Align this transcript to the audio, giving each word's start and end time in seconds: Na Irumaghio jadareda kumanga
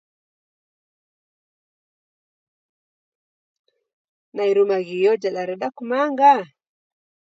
Na 4.35 4.43
Irumaghio 4.51 5.11
jadareda 5.21 5.67
kumanga 5.77 6.31